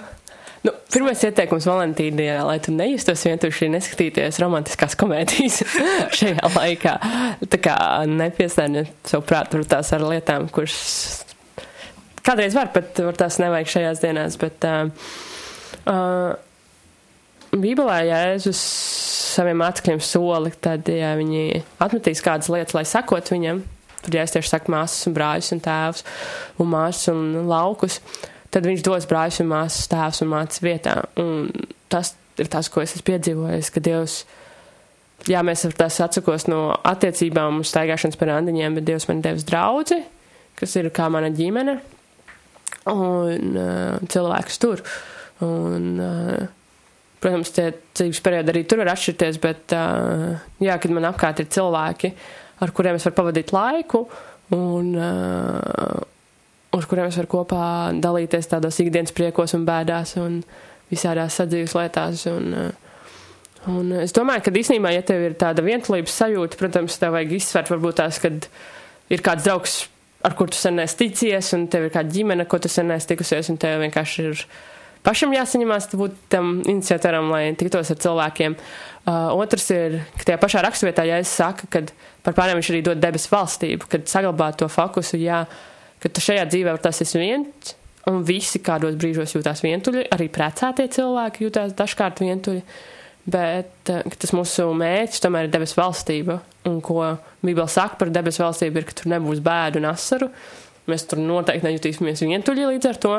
[0.62, 5.64] Nu, pirmais ieteikums Valentīnijā, lai tu nejustos vienkārši neskatīties romantiskās komēdijas
[6.20, 6.92] šajā laikā.
[7.50, 7.74] Tā kā
[8.06, 11.24] nepiestāņot savu prātu tās ar lietām, kuras
[12.22, 14.38] kādreiz var, bet var tās nevajag šajās dienās.
[14.38, 15.10] Bet, uh,
[15.90, 16.38] uh,
[17.52, 18.60] Bībelē Jēzus
[19.34, 23.64] saviem mācekļiem soli, tad, ja viņi atmetīs kādas lietas, lai sakot viņam,
[24.02, 26.02] Tad, ja es tieši saku māsas un brāļus un tēvus
[26.62, 28.00] un māsas un laukus,
[28.52, 30.96] tad viņš dos brāļus un māsas tēvus un mācas vietā.
[31.22, 31.50] Un
[31.92, 34.22] tas ir tas, ko es esmu piedzīvojis, ka Dievs,
[35.30, 40.00] jā, mēs tās atsakos no attiecībām un staigāšanas par randiņiem, bet Dievs man devis draudzi,
[40.58, 41.78] kas ir kā mana ģimene,
[42.90, 44.82] un uh, cilvēks tur.
[45.42, 46.44] Un, uh,
[47.22, 51.52] protams, tie dzīves periodi arī tur var atšķirties, bet, uh, jā, kad man apkārt ir
[51.54, 54.04] cilvēki, uh, ar kuriem es varu pavadīt laiku
[54.54, 56.02] un uh,
[56.76, 57.64] uz kuriem es varu kopā
[57.98, 60.40] dalīties tādos ikdienas priekos un bēdās un
[60.92, 62.26] visādās sadzīves lietās.
[62.30, 62.70] Un, uh,
[63.70, 67.68] Un es domāju, ka īstenībā, ja tev ir tāda vientulības sajūta, protams, tev vajag izsvērt
[67.70, 68.48] varbūt tās, kad
[69.12, 69.76] ir kāds draugs,
[70.26, 73.12] ar kur tu sen neesi ticies, un tev ir kāda ģimene, ko tu sen neesi
[73.12, 74.42] tikusies, un tev vienkārši ir
[75.06, 78.58] pašam jāsaņemās būt tam iniciatoram, lai tiktos ar cilvēkiem.
[79.02, 81.84] Uh, otrs ir, ka tajā pašā raksturvietā, ja es saku, ka
[82.22, 85.44] par pārējiem viņš arī dod debesu valstību, kad saglabā to fokusu, jā,
[86.02, 87.74] ka šajā dzīvē tas esi viens,
[88.10, 92.64] un visi kādos brīžos jūtās vientuļi, arī precētie cilvēki jūtās dažkārt vientuļi.
[93.32, 96.40] Bet uh, tas mūsu mērķis tomēr ir debesu valstība.
[96.66, 97.04] Un ko
[97.42, 100.26] Bībele saka par debesu valstību, ir, ka tur nebūs bēdu un asaru.
[100.90, 103.12] Mēs tur noteikti nejutīsimies vientuļi līdz ar to.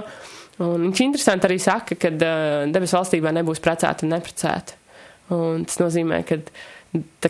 [0.63, 4.75] Un viņš interesanti arī saka, ka uh, debesu valstībā nebūs precēta un neprecēta.
[5.31, 6.41] Un tas nozīmē, ka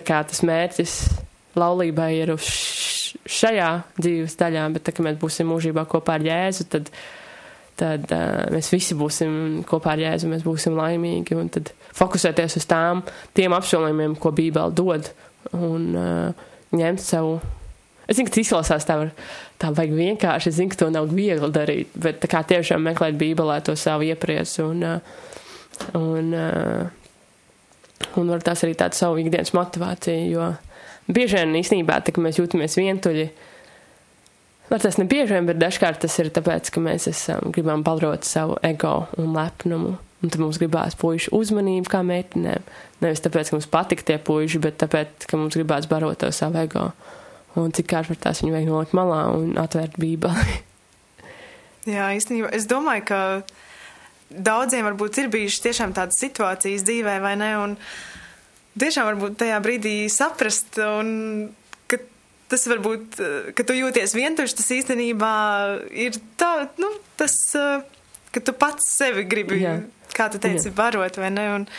[0.01, 0.97] kā, tas mērķis
[1.59, 2.47] laulībai ir uz
[3.29, 6.91] šajā dzīves daļā, bet tā, kad mēs būsim mūžībā kopā ar Jēzu, tad,
[7.79, 11.37] tad uh, mēs visi būsim kopā ar Jēzu, mēs būsim laimīgi.
[11.39, 13.03] Un tad fokusēties uz tām,
[13.37, 15.11] tiem apsolījumiem, ko Bībele dod,
[15.57, 17.37] un uh, ņemt savu
[18.03, 19.11] Es zinu, ka tas izklausās tā, var,
[19.61, 20.51] tā vajag vienkārši.
[20.51, 24.09] Es zinu, ka to nav viegli darīt, bet tā kā tiešām meklēt Bībelē to savu
[24.09, 30.49] iepriesu un, uh, un, uh, un var tas arī tādu savu ikdienas motivāciju, jo
[31.07, 33.27] bieži vien īstenībā, tā, mēs jūtamies vientuļi,
[34.69, 38.27] var tas ne bieži vien, bet dažkārt tas ir tāpēc, ka mēs esam, gribam palrot
[38.27, 39.97] savu ego un lepnumu.
[40.23, 42.63] Un tad mums gribās puišu uzmanību kā meitenēm.
[43.03, 46.61] Nevis tāpēc, ka mums patīk tie puiši, bet tāpēc, ka mums gribās barot to savu
[46.61, 46.85] ego.
[46.93, 47.23] Uh,
[47.59, 50.57] un cik kārtīgi tās viņu vajag nolikt malā un atvērt bībeli.
[51.93, 53.19] Jā, īstenībā es domāju, ka
[54.33, 57.51] daudziem varbūt ir bijušas tiešām tādas situācijas dzīvē, vai ne?
[57.59, 57.75] Un
[58.79, 61.51] tiešām varbūt tajā brīdī saprast, un,
[61.91, 61.99] ka
[62.51, 63.19] tas varbūt,
[63.57, 65.33] ka tu jūties vientuļš, tas īstenībā
[66.05, 67.37] ir tā, nu, tas,
[68.33, 69.77] ka tu pats sevi gribi, Jā.
[70.15, 70.77] kā tu teici, Jā.
[70.79, 71.51] barot, vai ne?
[71.59, 71.69] Un,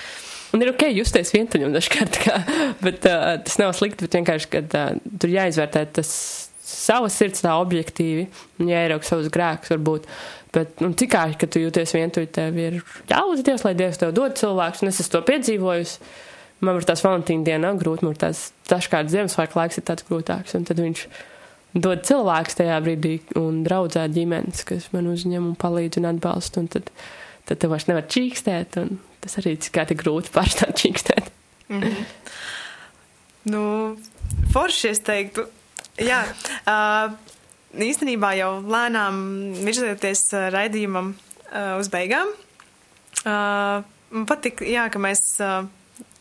[0.54, 2.36] Un ir ok justies vientuļam dažkārt, kā,
[2.78, 6.12] bet uh, tas nav slikti, bet vienkārši, ka uh, tur jāizvērtē tas
[6.64, 8.28] savas sirds tā objektīvi,
[8.60, 10.06] un jāierauga savus grēkus varbūt.
[10.54, 12.78] Bet, nu, cik kārši, ka tu jūties vientuļi, tev ir
[13.10, 16.14] jālūdz Dievs, lai Dievs tev dod cilvēkus, un es to piedzīvojusi.
[16.64, 20.54] Man var tās Valentīna diena nav grūti, man tās dažkārt Ziemassvētku laiks ir tāds grūtāks,
[20.56, 21.04] un tad viņš
[21.84, 26.70] dod cilvēkus tajā brīdī un draudzē ģimenes, kas man uzņem un palīdz un atbalsta, un
[26.72, 26.88] tad,
[27.48, 31.30] tad tev vairs nevar čīkstēt, un tas arī kā tik grūti pārstāt čīkstēt.
[31.68, 32.04] Mm -hmm.
[33.44, 33.96] Nu,
[34.52, 35.44] forši es teiktu.
[36.00, 36.24] Jā,
[36.64, 37.12] uh,
[37.76, 39.18] īstenībā jau lēnām
[39.64, 42.30] virzoties raidījumam uh, uz beigām.
[43.24, 45.68] Uh, man patīk, jā, ka mēs uh,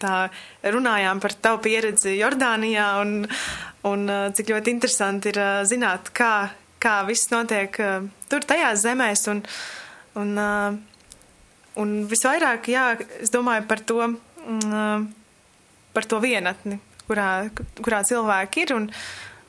[0.01, 0.27] tā
[0.63, 3.15] runājām par tavu pieredzi Jordānijā un,
[3.89, 6.33] un uh, cik ļoti interesanti ir uh, zināt, kā,
[6.83, 9.45] kā viss notiek uh, tur tajās zemēs un,
[10.19, 10.35] un
[11.79, 12.85] Un visvairāk, jā,
[13.23, 15.05] es domāju par to, mm,
[15.93, 17.49] par to vienatni, kurā,
[17.81, 18.73] kurā cilvēki ir.
[18.77, 18.89] Un,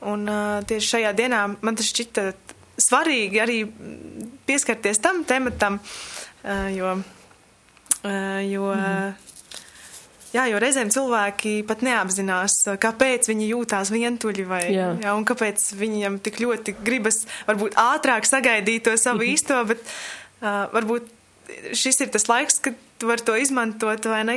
[0.08, 0.24] un
[0.68, 2.30] tieši šajā dienā man tas šķita
[2.80, 3.58] svarīgi arī
[4.48, 5.78] pieskarties tam tematam,
[6.72, 6.96] jo,
[8.48, 8.72] jo,
[10.34, 14.92] jā, jo reizēm cilvēki pat neapzinās, kāpēc viņi jūtās vientuļi vai, jā.
[15.04, 20.66] Jā, un kāpēc viņiem tik ļoti gribas varbūt ātrāk sagaidīt to savu īsto, bet uh,
[20.74, 21.12] varbūt
[21.76, 24.36] šis ir tas laiks, kad tu vari to izmantot, vai ne,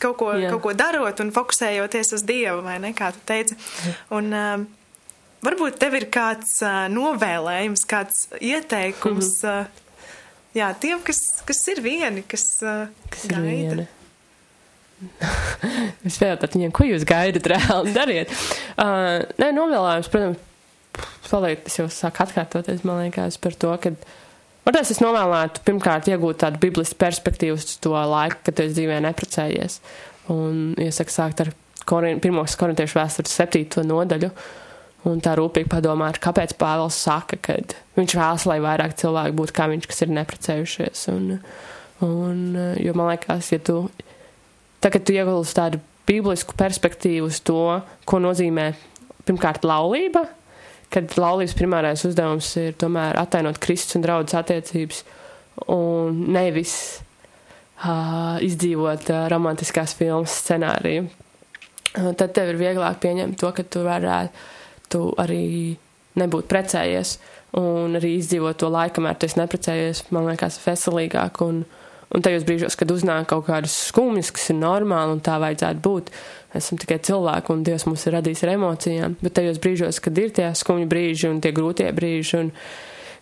[0.00, 0.52] kaut ko, Jā.
[0.54, 3.58] kaut ko darot un fokusējoties uz Dievu, vai ne, kā tu teici.
[4.14, 4.54] Un uh,
[5.44, 9.60] varbūt tev ir kāds uh, novēlējums, kāds ieteikums, mm -hmm.
[9.66, 13.44] uh, jā, tiem, kas, kas ir vieni, kas, uh, kas gaida.
[13.44, 13.88] Ir vieni.
[16.08, 18.32] Es tādu viņiem, ko jūs gaidat reāli dariet.
[18.74, 20.46] Uh, nē, novēlējums, protams,
[21.28, 23.94] paliek, tas jau sāk atkārtoties, man liekas, par to, ka
[24.68, 29.78] Varbūt es novēlētu pirmkārt iegūt tādu biblisku perspektīvu uz to laiku, kad tu dzīvē neprecējies.
[30.34, 31.54] Un iesaku sākt ar
[31.88, 34.28] korin, pirmos korintiešu vēstures septīto nodaļu.
[35.08, 37.56] Un tā rūpīgi padomāt, kāpēc Pāvils saka, ka
[37.96, 41.06] viņš vēlas, lai vairāk cilvēku būtu kā viņš, kas ir neprecējušies.
[41.14, 41.38] Un,
[42.04, 42.44] un,
[42.82, 43.78] jo man liekas, ja tu,
[44.84, 48.70] tagad tu iegulsi tādu biblisku perspektīvu uz to, ko nozīmē
[49.28, 50.24] pirmkārt laulība,
[50.92, 55.02] kad laulības primārais uzdevums ir tomēr attainot Kristus un draudzes attiecības
[55.74, 56.74] un nevis
[57.84, 61.08] uh, izdzīvot uh, romantiskās filmas scenāriju.
[61.98, 65.44] Uh, tad tev ir vieglāk pieņemt to, ka tu varētu arī
[66.18, 67.18] nebūt precējies
[67.58, 71.62] un arī izdzīvot to laiku, kamēr tu esi neprecējies, man liekas, veselīgāk un,
[72.14, 76.12] un tajos brīžos, kad uznāk kaut kādas skumjas, kas ir normāli un tā vajadzētu būt,
[76.58, 79.18] esam tikai cilvēki un Dievs mūs ir radījis ar emocijām.
[79.20, 82.52] Bet tajos brīžos, kad ir tie skumji brīži un tie grūtie brīži, un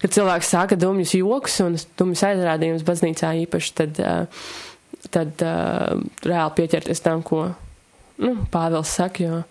[0.03, 4.03] kad cilvēks sāka dumjus joks un dumjus aizrādījumus baznīcā īpaši, tad
[5.11, 7.49] tad uh, reāli pieķerties tam, ko
[8.22, 9.43] nu, Pāvils saka, jo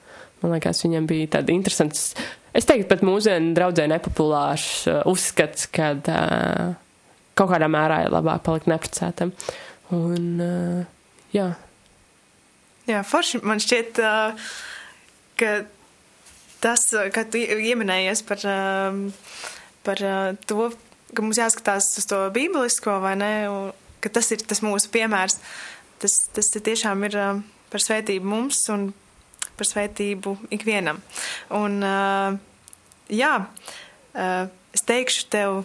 [0.41, 2.09] man liekas, viņam bija tāda interesants,
[2.55, 6.75] es teiktu, pat mūsdienu draudzē nepopulārs uh, uzskats, kad uh,
[7.35, 9.33] kaut kādā mērā ir labāk palikt neprecētam.
[9.95, 11.51] Un, uh, jā.
[12.89, 14.51] Jā, forši man šķiet, uh,
[15.39, 15.53] ka
[16.63, 19.31] tas, ka tu ieminējies par, uh,
[19.85, 20.69] par uh, to,
[21.13, 23.73] ka mums jāskatās uz to bībelisko vai ne, un
[24.03, 25.39] ka tas ir tas mūsu piemērs.
[26.01, 27.41] Tas, tas tiešām ir uh,
[27.73, 28.89] par svētību mums un
[29.55, 30.99] par svētību ikvienam.
[31.55, 32.35] Un, uh,
[33.11, 34.43] jā, uh,
[34.75, 35.63] es teikšu tev,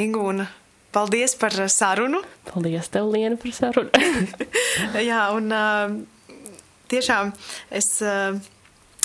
[0.00, 0.46] Ingūna,
[0.92, 2.22] paldies par sarunu.
[2.48, 3.90] Paldies tev, Liena, par sarunu.
[5.10, 5.52] jā, un
[6.92, 7.34] tiešām
[7.70, 7.98] es.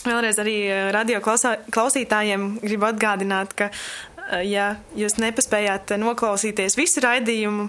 [0.07, 0.53] Vēlreiz arī
[0.93, 3.71] radio klausā, klausītājiem gribu atgādināt, ka
[4.45, 7.67] ja jūs nepaspējāt noklausīties visu raidījumu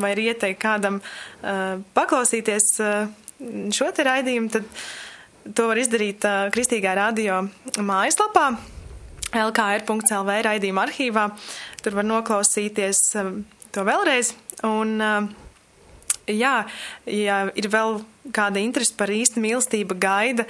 [0.00, 1.00] vai ir ieteikt kādam
[1.96, 2.68] paklausīties
[3.74, 6.24] šo te raidījumu, tad to var izdarīt
[6.54, 7.42] Kristīgā radio
[7.80, 8.52] mājaslapā
[9.32, 11.28] lkr.lv raidījuma arhīvā.
[11.82, 13.00] Tur var noklausīties
[13.72, 14.34] to vēlreiz.
[14.68, 15.00] Un,
[16.28, 16.54] jā,
[17.08, 18.02] ja ir vēl
[18.34, 20.46] kāda interese par īstu mīlestību gaida,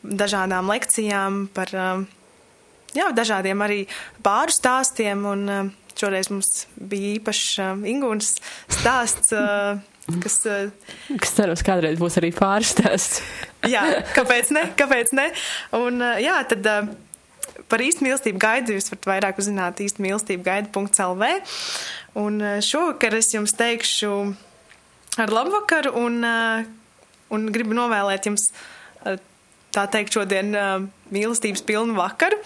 [0.00, 3.82] dažādām lekcijām, par jā, dažādiem arī
[4.24, 5.26] pāru stāstiem.
[5.28, 7.60] Un šoreiz mums bija īpašs
[7.90, 8.36] Ingūnas
[8.70, 9.34] stāsts.
[10.10, 10.40] Kas,
[11.22, 13.20] kas cerams, kādreiz būs arī pārstāsts.
[13.70, 13.84] jā,
[14.16, 14.64] kāpēc ne?
[14.78, 15.28] Kāpēc ne?
[15.78, 16.66] Un, jā, tad
[17.70, 21.30] par īstu mīlestību gaidu jūs varat vairāk uzzināt īstu mīlestību gaidu.lv.
[22.20, 24.12] Un šovakar es jums teikšu
[25.20, 26.20] ar labvakaru un,
[27.30, 28.50] un gribu novēlēt jums
[29.74, 30.72] tā teikt, šodien uh,
[31.14, 32.38] mīlestības pilnu vakaru,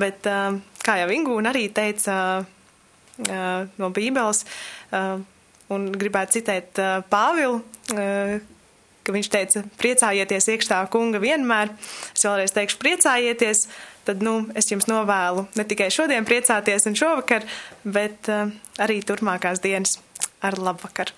[0.00, 4.46] bet, uh, kā jau Ingūna arī teica uh, no Bībeles,
[5.70, 6.78] un gribētu citēt
[7.12, 7.60] Pāvilu,
[9.04, 11.70] ka viņš teica, priecājieties iekšā kunga vienmēr.
[12.16, 13.60] Es vēlreiz teikšu, priecājieties,
[14.08, 17.46] tad, nu, es jums novēlu ne tikai šodien priecāties un šovakar,
[17.84, 19.98] bet uh, arī turpmākās dienas
[20.44, 21.12] ar labvakar.